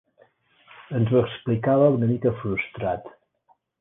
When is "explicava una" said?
1.25-2.09